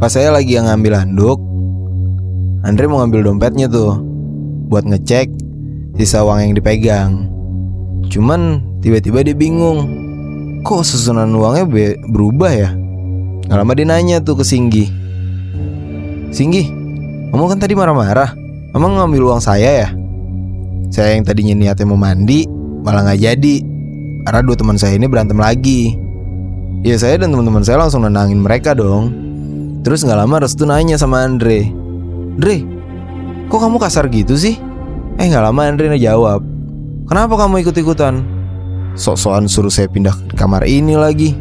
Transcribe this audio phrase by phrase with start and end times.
[0.00, 1.36] Pas saya lagi yang ngambil handuk,
[2.64, 4.00] Andre mau ngambil dompetnya tuh
[4.72, 5.28] buat ngecek
[6.00, 7.28] sisa uang yang dipegang.
[8.08, 9.84] Cuman tiba-tiba dia bingung,
[10.64, 12.72] kok susunan uangnya be- berubah ya?
[13.44, 14.88] Gak lama dia nanya tuh ke Singgi.
[16.32, 16.64] Singgi,
[17.28, 18.32] kamu kan tadi marah-marah.
[18.72, 19.88] Emang ngambil uang saya ya?
[20.88, 22.48] Saya yang tadinya niatnya mau mandi,
[22.80, 23.56] malah nggak jadi.
[24.24, 25.92] Karena dua teman saya ini berantem lagi.
[26.88, 29.29] Ya saya dan teman-teman saya langsung nenangin mereka dong.
[29.80, 31.64] Terus nggak lama Restu nanya sama Andre,
[32.36, 32.56] Andre,
[33.48, 34.60] kok kamu kasar gitu sih?
[35.16, 36.44] Eh nggak lama Andre jawab,
[37.08, 38.20] kenapa kamu ikut-ikutan?
[38.92, 41.32] Sok-sokan suruh saya pindah ke kamar ini lagi.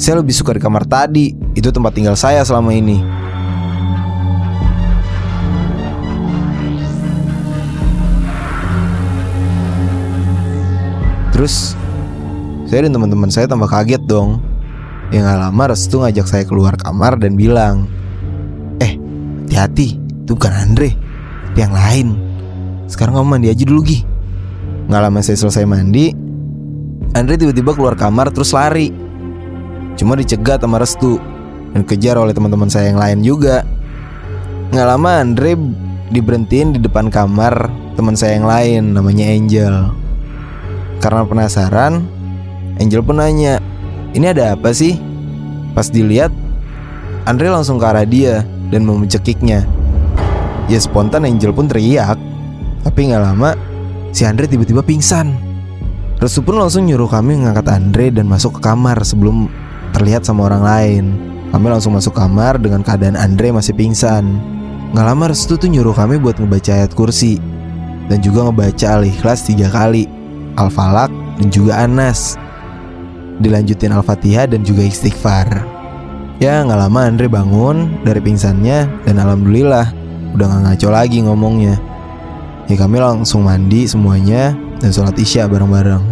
[0.00, 3.04] Saya lebih suka di kamar tadi, itu tempat tinggal saya selama ini.
[11.36, 11.76] Terus
[12.64, 14.47] saya dan teman-teman saya tambah kaget dong.
[15.08, 17.88] Yang gak lama Restu ngajak saya keluar kamar dan bilang,
[18.80, 18.96] eh
[19.44, 20.92] hati-hati, itu bukan Andre,
[21.48, 22.08] tapi yang lain.
[22.88, 24.00] Sekarang kamu mandi aja dulu Gi.
[24.88, 26.12] Gak lama saya selesai mandi,
[27.16, 28.92] Andre tiba-tiba keluar kamar terus lari.
[29.96, 31.16] Cuma dicegat sama Restu
[31.72, 33.64] dan kejar oleh teman-teman saya yang lain juga.
[34.68, 35.56] Nggak lama Andre
[36.12, 39.74] diberhentiin di depan kamar teman saya yang lain namanya Angel.
[41.00, 42.04] Karena penasaran,
[42.76, 43.58] Angel pun nanya,
[44.18, 44.98] ini ada apa sih?
[45.72, 46.34] Pas dilihat,
[47.22, 48.42] Andre langsung ke arah dia
[48.74, 49.62] dan mau mencekiknya.
[50.66, 52.18] Ya spontan Angel pun teriak,
[52.82, 53.54] tapi nggak lama
[54.10, 55.32] si Andre tiba-tiba pingsan.
[56.18, 59.46] Restu pun langsung nyuruh kami mengangkat Andre dan masuk ke kamar sebelum
[59.94, 61.04] terlihat sama orang lain.
[61.54, 64.26] Kami langsung masuk kamar dengan keadaan Andre masih pingsan.
[64.92, 67.38] Nggak lama Restu tuh nyuruh kami buat ngebaca ayat kursi
[68.10, 70.10] dan juga ngebaca Al-Ikhlas tiga kali,
[70.58, 72.34] Al-Falak dan juga Anas.
[73.38, 75.62] Dilanjutin Al-Fatihah dan juga istighfar.
[76.38, 79.90] Ya nggak lama Andre bangun dari pingsannya dan alhamdulillah
[80.34, 81.78] udah nggak ngaco lagi ngomongnya.
[82.70, 86.04] Ya kami langsung mandi semuanya dan sholat isya bareng-bareng.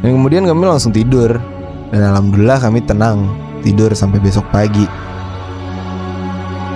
[0.00, 1.38] Dan kemudian kami langsung tidur
[1.94, 3.30] dan alhamdulillah kami tenang
[3.62, 4.88] tidur sampai besok pagi.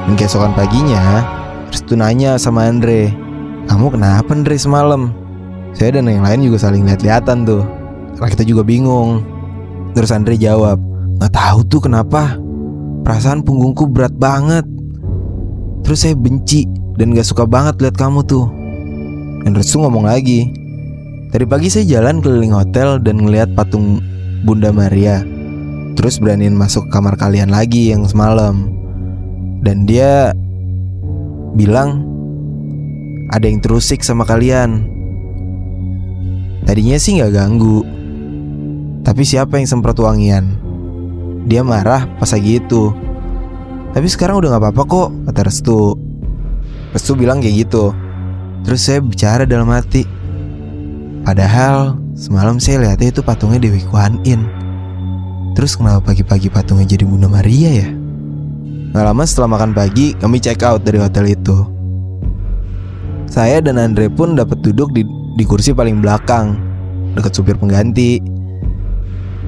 [0.05, 1.25] Dan keesokan paginya,
[1.73, 3.09] Restu nanya sama Andre,
[3.67, 5.11] kamu kenapa Andre semalam?
[5.75, 7.67] Saya dan yang lain juga saling lihat-lihatan tuh.
[8.15, 9.34] Karena kita juga bingung.
[9.94, 10.78] Terus Andre jawab,
[11.22, 12.38] nggak tahu tuh kenapa.
[13.06, 14.66] Perasaan punggungku berat banget.
[15.87, 16.65] Terus saya benci
[16.97, 18.49] dan gak suka banget lihat kamu tuh.
[19.44, 20.49] Dan Restu ngomong lagi,
[21.34, 23.99] Tadi pagi saya jalan keliling hotel dan ngeliat patung
[24.47, 25.19] Bunda Maria.
[25.99, 28.71] Terus beraniin masuk kamar kalian lagi yang semalam.
[29.66, 30.31] Dan dia
[31.59, 32.06] bilang
[33.34, 34.87] ada yang terusik sama kalian.
[36.71, 37.83] Tadinya sih nggak ganggu.
[39.04, 40.56] Tapi siapa yang semprot wangian?
[41.44, 42.88] Dia marah pas lagi itu.
[43.92, 45.92] Tapi sekarang udah nggak apa-apa kok, kata Restu.
[46.97, 47.92] Restu bilang kayak gitu.
[48.65, 50.09] Terus saya bicara dalam hati.
[51.20, 54.48] Padahal semalam saya lihatnya itu patungnya Dewi Kuan In.
[55.53, 57.88] Terus kenapa pagi-pagi patungnya jadi Bunda Maria ya?
[58.97, 61.66] Gak lama setelah makan pagi, kami check out dari hotel itu.
[63.28, 65.04] Saya dan Andre pun dapat duduk di,
[65.34, 66.56] di kursi paling belakang,
[67.19, 68.34] dekat supir pengganti.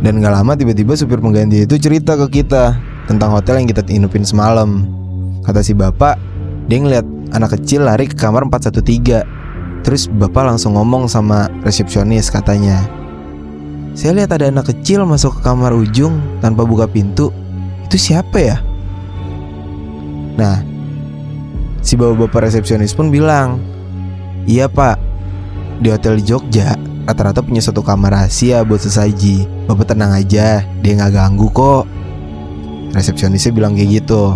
[0.04, 2.76] Dan gak lama tiba-tiba supir pengganti itu cerita ke kita
[3.08, 4.84] tentang hotel yang kita inupin semalam.
[5.46, 6.18] Kata si bapak,
[6.66, 9.22] dia ngeliat anak kecil lari ke kamar 413
[9.86, 12.82] Terus bapak langsung ngomong sama resepsionis katanya
[13.94, 17.30] Saya lihat ada anak kecil masuk ke kamar ujung tanpa buka pintu
[17.86, 18.58] Itu siapa ya?
[20.34, 20.58] Nah
[21.86, 23.62] Si bapak-bapak resepsionis pun bilang
[24.50, 24.98] Iya pak
[25.78, 26.74] Di hotel Jogja
[27.06, 31.86] Rata-rata punya satu kamar rahasia buat sesaji Bapak tenang aja Dia nggak ganggu kok
[32.92, 34.34] Resepsionisnya bilang kayak gitu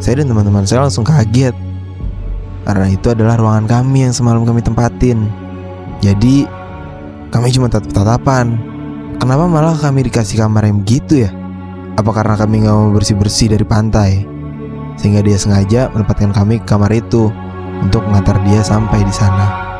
[0.00, 1.52] Saya dan teman-teman saya langsung kaget
[2.62, 5.26] karena itu adalah ruangan kami yang semalam kami tempatin.
[5.98, 6.46] Jadi
[7.34, 8.58] kami cuma tatap-tatapan.
[9.18, 11.30] Kenapa malah kami dikasih kamar yang begitu ya?
[11.98, 14.26] Apa karena kami nggak mau bersih-bersih dari pantai?
[14.98, 17.30] Sehingga dia sengaja menempatkan kami ke kamar itu
[17.82, 19.71] untuk mengantar dia sampai di sana.